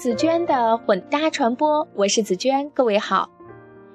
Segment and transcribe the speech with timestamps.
[0.00, 3.28] 紫娟的混搭传播，我是紫娟，各位好。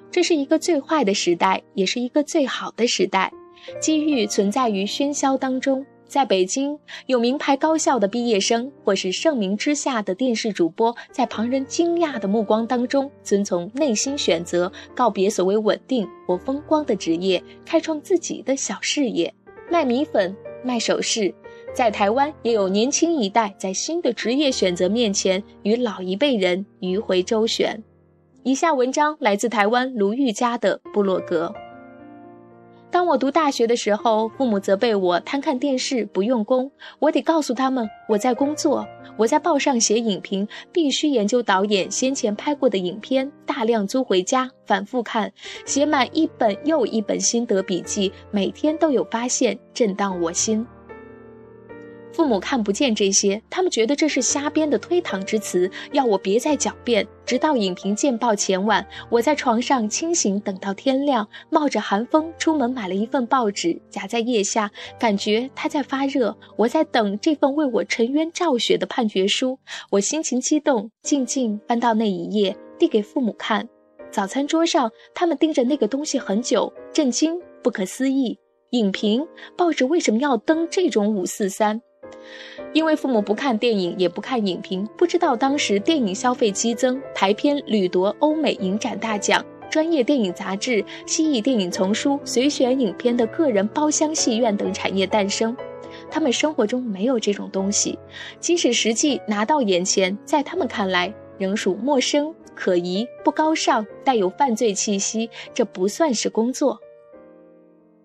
[0.08, 3.32] 这是一个最坏的时代，也是一个最好的时代。
[3.80, 5.84] 机遇存在于喧嚣当中。
[6.06, 19.34] 在北京，有名牌高校的毕业生，或是盛名之下的电视主播，在旁人惊讶的目光当中，遵从内心选择，告别所谓稳定或风光的职业，开创自己的小事业，
[19.68, 21.34] 卖米粉，卖首饰。
[21.76, 27.84] 在台湾，也有年轻一代在新的职业选择面前，与老一辈人迂回周旋。
[28.44, 31.54] 以下文章来自台湾卢玉佳的部落格。
[32.90, 38.86] 当我读大学的时候，父母责备我贪看电视不用功，我得告诉他们我在工作，
[39.18, 45.30] 我在报上写影评，必须研究导演先前拍过的影片，大量租回家反复看，
[45.66, 50.66] 写满一本又一本心得笔记，每天都有发现，震荡我心。
[52.16, 57.06] 父母看不见这些，他们觉得这是瞎编的推搪之词，要我别再狡辩。
[57.26, 66.34] 直到影评见报前晚，我在床上清醒，等到天亮，冒着寒风出门买了一份报纸，夹在腋下，感觉它在发热。
[66.56, 69.58] 我在等这份为我沉冤昭雪的判决书，
[69.90, 73.68] 我心情激动，静静翻到那一页，递给父母看。
[74.10, 78.38] 早餐桌上，他们盯着那个东西很久，震惊，不可思议。
[78.70, 79.24] 影评
[79.54, 81.80] 报纸为什么要登这种五四三？
[82.72, 95.56] 因为父母不看电影，也不看影评，不知道当时电影消费激增，排片屡夺欧美影展大奖，专业电影杂志、西艺电影丛书、随选影片的个人包厢戏院等产业诞生。
[96.10, 97.98] 他们生活中没有这种东西，
[98.38, 105.30] 即使实际拿到眼前，在他们看来仍属陌生、可疑、不高尚，带有犯罪气息。
[105.54, 106.78] 这不算是工作，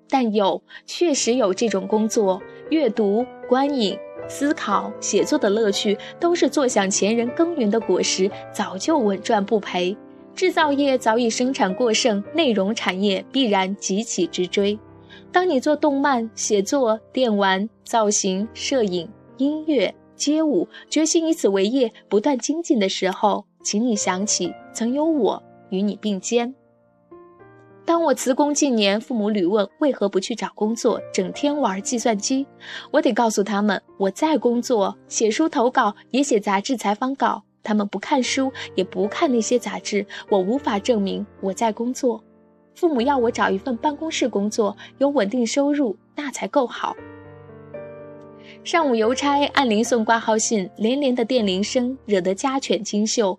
[0.10, 3.26] 但有，确实有这种工作：阅读。
[3.52, 4.00] 观影、
[4.30, 9.94] 思考、写作的乐趣，都是坐享前人耕耘的果实，早就稳赚不赔。
[10.34, 14.80] 制造业早已生产过剩，内容产业必然急起直追。
[15.34, 26.56] 当你做动漫、写作、电玩、造型、摄影、音乐、街舞，决心以此为业，不断精进的时候，请你想起，曾有我与你并肩。
[27.84, 32.46] 当我辞工近年，父母屡问为何不去找工作，整天玩计算机，
[32.92, 37.44] 我得告诉他们，我在工作，写书投稿，也写杂志采访稿。
[37.64, 42.24] 他们不看书，也不看那些杂志，我无法证明我在工作。
[42.76, 46.96] 父母要我找一份办公室工作，有稳定收入，那才够好。
[48.64, 53.38] 上午邮差按铃送挂号信，连连的电铃声惹得家犬惊嗅。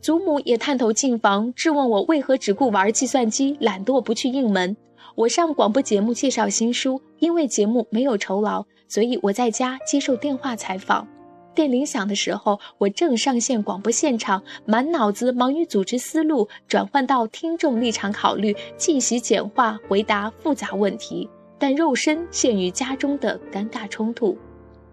[0.00, 4.74] 祖母也探头进房，质问我为何只顾玩计算机，懒惰不去应门。
[5.14, 11.06] 我上广播节目介绍新书，因为节目没有酬劳，所以我在家接受电话采访。
[11.54, 21.28] 电铃响的时候，我正上线广播现场，满脑子忙于组织思路，转换到听众立场考虑，进行简化回答复杂问题，
[21.58, 24.38] 但肉身陷于家中的尴尬冲突。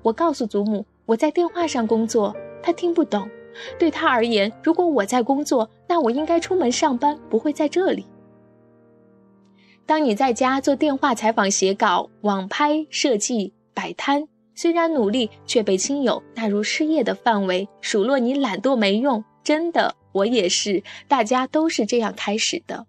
[0.02, 3.30] 我告诉祖母我在电话上工作，她听不懂。
[3.80, 8.06] 对他而言，如果我在工作，那我应该出门上班，不会在这里。
[9.86, 19.24] 当你在家做电话采访、写稿、网拍、设计、摆摊，虽然努力，却被亲友纳入失业的范围，数落你懒惰没用。
[19.44, 22.86] 真的，我也是，大家都是这样开始的。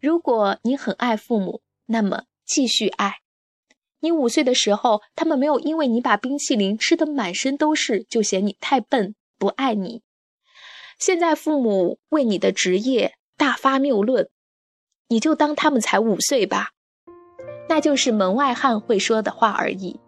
[0.00, 3.16] 如果你很爱父母，那么继续爱。
[3.98, 9.16] 你五岁的时候，他们没有因为你把冰淇淋吃得满身都是，就嫌你太笨。
[9.38, 10.02] 不爱你，
[10.98, 14.28] 现在父母为你的职业大发谬论，
[15.08, 16.70] 你就当他们才五岁吧，
[17.68, 20.00] 那就是门外汉会说的话而已。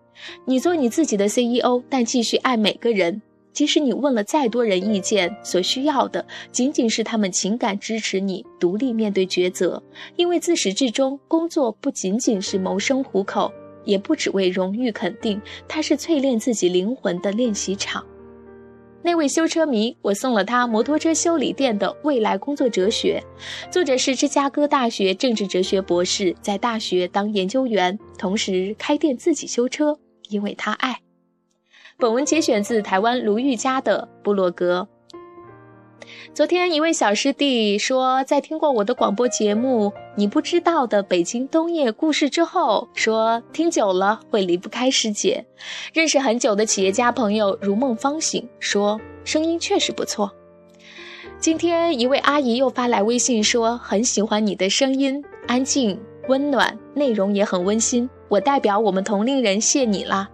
[0.47, 3.21] 你做你自己的 CEO，但继续爱每个人，
[3.53, 9.83] 即使你问了再多人意见，所需要的仅仅是他们情感支持你独立面对抉择。
[10.17, 13.53] 因为自始至终，工作不仅仅是谋生糊口，
[13.85, 18.05] 也不只为荣誉肯定，它是淬炼自己灵魂的练习场。
[19.09, 23.25] 那位修车迷，我送了他摩托车修理店的未来工作哲学。
[23.71, 31.01] 作者是芝加哥大学政治哲学博士，在大学当研究员，同时开店自己修车，因为他爱。
[31.97, 34.87] 本文节选自台湾卢玉佳的布洛格。
[36.35, 45.45] 昨天一位小师弟说，在听过我的广播节目《你不知道的北京冬夜故事》之后，说听久了会离不开师姐。
[45.93, 50.31] 认识很久的企业家朋友如梦方醒说，声音确实不错。
[51.41, 58.09] 今天一位阿姨又发来微信说，很喜欢你的声音，安静温暖，内容也很温馨。
[58.29, 60.29] 我代表我们同龄人谢你啦。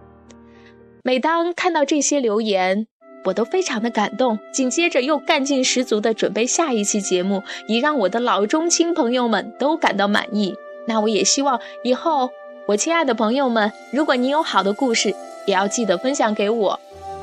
[1.03, 2.87] 每当看到这些留言。
[3.25, 4.39] 我都非常的感动。
[4.53, 10.55] 紧接着又干劲十足的准备下一期节目，以让我的老中青朋友们都感到满意。
[10.87, 12.29] 那我也希望以后，
[12.67, 15.13] 我亲爱的朋友们，如果你有好的故事，
[15.45, 16.79] 也要记得分享给我。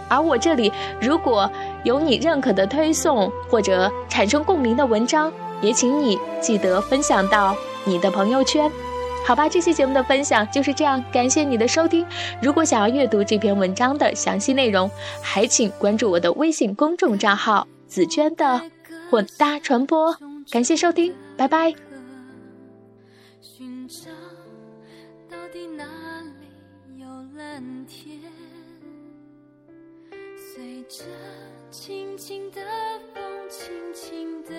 [0.09, 0.71] 而我这里
[1.01, 1.51] 如果
[1.85, 5.33] 有你认可的推送或者产生共鸣的文章，
[5.63, 8.71] 也请你记得分享到你的朋友圈。
[9.25, 12.05] 好吧，这期节目的分享就是这样，感谢你的收听。
[12.43, 14.91] 如果想要阅读这篇文章的详细内容，
[15.23, 18.61] 还请关注我的微信公众账号“紫娟的
[19.11, 20.15] 混搭传播”。
[20.51, 21.73] 感谢收听，拜拜。
[23.41, 24.11] 寻找
[25.31, 25.85] 到底哪
[26.41, 28.21] 里有蓝天？
[30.37, 31.05] 随着
[31.71, 32.61] 轻轻的
[33.15, 34.51] 风，轻轻的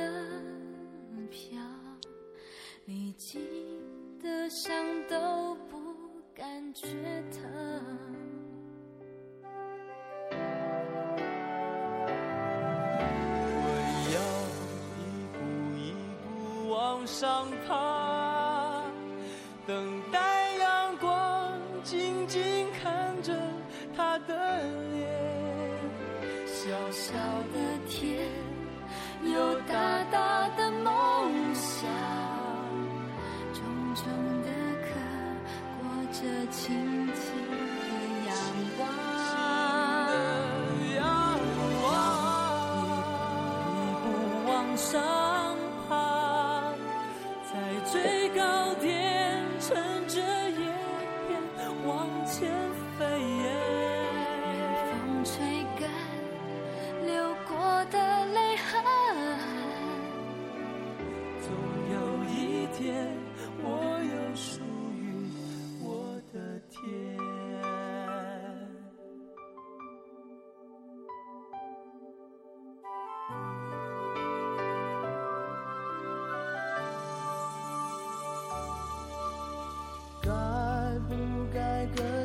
[1.29, 1.59] 飘，
[2.85, 3.72] 历经。
[4.23, 4.73] 的伤
[5.09, 5.77] 都不
[6.33, 6.87] 感觉
[7.29, 7.43] 疼。
[13.59, 13.67] 我
[14.15, 14.17] 要
[14.97, 15.03] 一
[15.33, 15.43] 步
[15.77, 15.91] 一
[16.23, 18.85] 步往上爬，
[19.67, 23.37] 等待阳光，静静看着
[23.93, 25.05] 他的脸。
[26.45, 27.13] 小小
[27.53, 27.59] 的
[27.89, 28.29] 天，
[29.21, 29.59] 有
[47.93, 50.65] 最高点，乘着叶
[51.27, 51.37] 片
[51.85, 52.49] 往前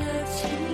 [0.00, 0.69] 的情。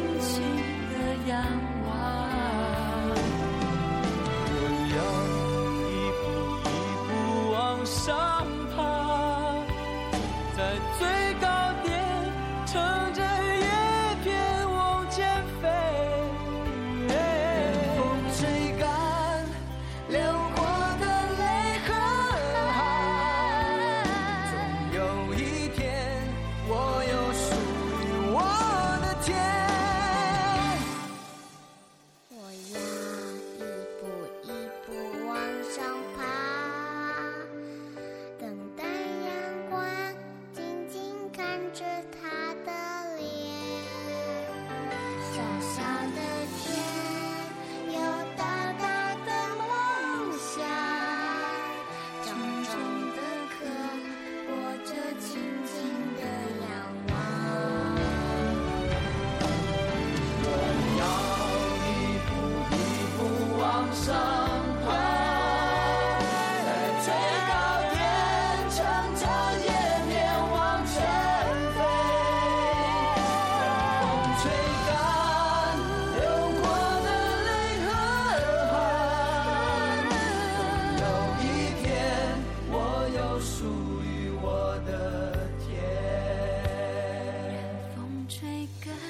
[88.66, 89.05] my God.